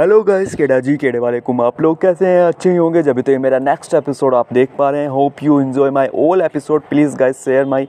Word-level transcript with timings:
Hello 0.00 0.22
guys, 0.22 0.54
केडा 0.54 0.78
जी, 0.80 0.96
केड़े 0.96 1.18
वाले 1.18 1.38
कुम, 1.40 1.60
आप 1.60 1.80
लोग 1.80 2.00
कैसे 2.00 2.26
हैं? 2.26 2.44
अच्छे 2.44 2.70
ही 2.70 2.76
होंगे। 2.76 3.02
जब 3.02 3.20
तो 3.20 3.32
ये 3.32 3.38
मेरा 3.38 3.58
नेक्स्ट 3.58 3.94
एपिसोड 3.94 4.34
आप 4.34 4.52
देख 4.52 4.68
पा 4.78 4.88
रहे 4.90 5.00
हैं 5.00 5.08
hope 5.08 5.42
you 5.42 5.60
enjoy 5.60 5.90
my 5.90 6.08
all 6.14 6.42
episode 6.42 6.82
please 6.82 7.16
guys 7.16 7.44
share 7.44 7.64
my 7.64 7.86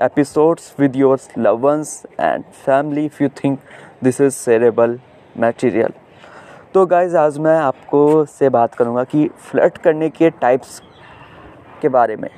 episodes 0.00 0.74
with 0.78 0.96
your 0.96 1.18
love 1.38 1.58
ones 1.58 2.02
and 2.20 2.44
family 2.66 3.04
if 3.04 3.22
you 3.22 3.28
think 3.44 3.58
this 4.04 4.20
is 4.20 4.34
shareable 4.34 4.98
material 5.40 5.92
तो 6.74 6.86
गाइस 6.86 7.14
आज 7.14 7.38
मैं 7.38 7.58
आपको 7.58 8.24
से 8.24 8.48
बात 8.48 8.74
करूँगा 8.74 9.04
कि 9.04 9.28
फ्लर्ट 9.50 9.78
करने 9.78 10.08
के 10.08 10.30
टाइप्स 10.30 10.82
के 11.82 11.88
बारे 11.88 12.16
में। 12.16 12.28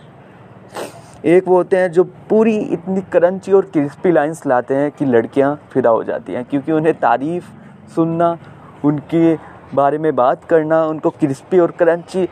एक 1.24 1.48
वो 1.48 1.56
होते 1.56 1.76
हैं 1.76 1.92
जो 1.92 2.04
पूरी 2.04 2.56
इतनी 2.56 3.00
करंची 3.12 3.52
और 3.52 3.70
क्रिस्पी 3.72 4.12
लाइंस 4.12 4.46
लाते 4.46 4.74
हैं 4.74 4.90
कि 4.90 5.04
लड़कियाँ 5.04 5.58
फिदा 5.72 5.90
हो 5.90 6.04
जाती 6.04 6.32
हैं, 6.32 6.44
क्योंकि 6.44 6.72
उन्हें 6.72 6.94
तारीफ़ 6.94 7.44
सुनना 7.94 8.36
उनके 8.84 9.34
बारे 9.74 9.98
में 9.98 10.14
बात 10.16 10.44
करना, 10.44 10.84
उनको 10.86 11.10
क्रिस्पी 11.10 11.58
और 11.58 11.70
क्रंची 11.72 12.28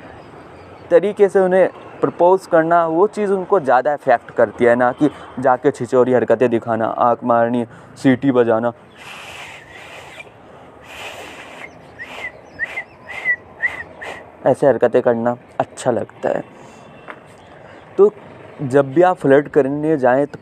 तरीके 0.90 1.28
से 1.28 1.40
उन्हें 1.40 1.68
प्रपोज 2.00 2.46
करना, 2.46 2.86
वो 2.86 3.06
चीज़ 3.08 3.32
उनको 3.32 3.60
ज़्यादा 3.60 3.92
इफ़ेक्ट 3.94 4.30
करती 4.36 4.64
है 4.64 4.74
ना 4.76 4.90
कि 4.92 5.10
जाके 5.40 5.70
छिचोरी 5.70 6.12
हरकतें 6.12 6.48
दिखाना 6.50 6.86
आँख 6.86 7.24
मारनी, 7.24 7.64
सीटी 7.96 8.32
बजाना। 8.32 8.72
ऐसे 14.46 14.66
हरकतें 14.66 15.00
करना 15.02 15.36
अच्छा 15.60 15.90
लगता 15.90 16.28
है। 16.28 16.42
तो 17.98 18.10
जब 18.62 18.92
भी 18.94 19.02
आप 19.02 19.16
फ्लर्ट 19.18 19.48
करने 19.48 19.96
जाएँ 19.98 20.26
तो 20.26 20.38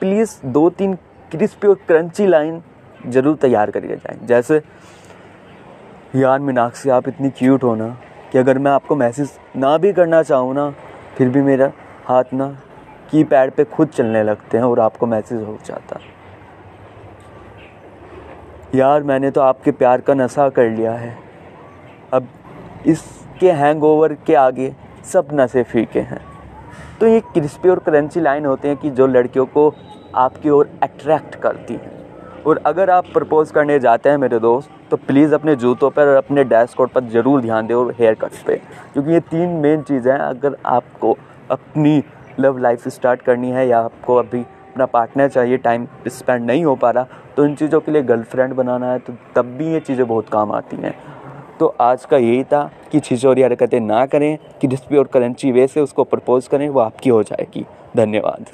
प्लीज़ 0.00 0.36
दो 0.46 0.68
तीन 0.70 0.94
क्रिस्पी 1.32 1.68
और 1.68 1.74
क्रंची 1.86 2.26
लाइन 2.26 2.62
ज़रूर 3.06 3.36
तैयार 3.36 3.70
करके 3.70 3.96
जाएँ। 3.96 4.26
जैसे 4.26 4.58
यार 6.14 6.38
मीनाक्षी, 6.38 6.88
आप 6.90 7.08
इतनी 7.08 7.28
क्यूट 7.30 7.62
हो 7.64 7.74
ना 7.74 7.86
कि 8.32 8.38
अगर 8.38 8.58
मैं 8.58 8.70
आपको 8.70 8.96
मैसेज 8.96 9.30
ना 9.56 9.76
भी 9.78 9.92
करना 9.92 10.22
चाहूँ 10.22 10.54
ना, 10.54 10.68
फिर 11.16 11.28
भी 11.28 11.40
मेरा 11.42 11.70
हाथ 12.06 12.32
ना 12.32 12.46
की 13.10 13.24
पैड 13.24 13.50
पर 13.52 13.64
खुद 13.64 13.88
चलने 13.88 14.22
लगते 14.22 14.58
हैं 14.58 14.64
और 14.64 14.80
आपको 14.80 15.06
मैसेज 15.06 15.42
हो 15.42 15.56
जाता। 15.66 15.98
यार 18.74 19.02
मैंने 19.02 19.30
तो 19.30 19.40
आपके 19.40 19.70
प्यार 19.72 20.00
का 20.00 20.14
नशा 20.14 20.48
कर 20.48 20.70
लिया 20.70 20.92
है। 20.92 21.16
अब 22.12 22.28
इसके 22.86 23.50
हैंगओवर 23.52 24.12
के 24.26 24.34
आगे 24.34 24.74
सब 25.12 25.28
नशे 25.32 25.62
फीके 25.62 26.00
हैं। 26.00 26.20
तो 27.00 27.06
ये 27.06 27.20
क्रिस्पी 27.22 27.68
और 27.68 27.78
क्रंची 27.78 28.20
लाइन 28.20 28.46
होते 28.46 28.68
हैं 28.68 28.76
कि 28.76 28.90
जो 28.90 29.06
लड़कियों 29.06 29.46
को 29.46 29.72
आपकी 30.14 30.50
ओर 30.50 30.70
अट्रैक्ट 30.82 31.34
करती 31.34 31.74
हैं। 31.74 32.03
और 32.46 32.60
अगर 32.66 32.90
आप 32.90 33.06
प्रपोज़ 33.12 33.52
करने 33.52 33.78
जाते 33.78 34.08
हैं 34.08 34.16
मेरे 34.18 34.38
दोस्त 34.38 34.70
तो 34.90 34.96
प्लीज़ 34.98 35.34
अपने 35.34 35.54
जूतों 35.56 35.90
पर 35.90 36.08
और 36.08 36.16
अपने 36.16 36.44
डैशकोड 36.44 36.88
पर 36.88 37.04
ज़रूर 37.10 37.40
ध्यान 37.40 37.66
दें 37.66 37.74
और 37.74 37.94
हेयर 37.98 38.14
कट 38.14 38.44
पे। 38.46 38.56
क्योंकि 38.92 39.12
ये 39.12 39.20
तीन 39.22 39.50
मेन 39.60 39.82
चीज़ें 39.82 40.12
हैं, 40.12 40.18
अगर 40.18 40.56
आपको 40.66 41.16
अपनी 41.50 42.02
लव 42.40 42.58
लाइफ 42.58 42.88
स्टार्ट 42.88 43.22
करनी 43.22 43.50
है 43.50 43.66
या 43.68 43.78
आपको 43.80 44.16
अभी 44.16 44.40
अपना 44.40 44.86
पार्टनर 44.86 45.28
चाहिए 45.28 45.56
टाइम 45.58 45.86
स्पेंड 46.08 46.44
नहीं 46.46 46.64
हो 46.64 46.74
पा 46.76 46.90
रहा 46.90 47.06
तो 47.36 47.44
इन 47.46 47.54
चीज़ों 47.54 47.80
के 47.80 47.92
लिए 47.92 48.02
गर्लफ्रेंड 48.02 48.52
बनाना 48.54 48.92
है 48.92 48.98
तो 48.98 49.12
तब 49.36 49.56
भी 49.56 49.72
ये 49.72 49.80
चीज़ें 49.80 50.06
बहुत 50.06 50.28
काम 50.28 50.52
आती 50.52 50.76
हैं। 50.76 50.94
तो 51.60 51.66
आज 51.80 52.04
का 52.04 52.16
यही 52.16 52.44
था 52.44 52.70
कि 52.92 53.00
छिचोरी 53.00 53.42
हरकतें 53.42 53.80
ना 53.80 54.04
करें, 54.06 54.38
कि 54.60 54.66
डिस्प्ले 54.66 54.98
और 54.98 55.06
करेंची 55.06 55.52
वे 55.52 55.66
से 55.66 55.80
उसको 55.80 56.04
प्रपोज़ 56.04 56.48
करें, 56.48 56.68
वो 56.68 56.80
आपकी 56.80 57.10
हो 57.10 57.22
जाएगी। 57.22 57.64
धन्यवाद। 57.96 58.46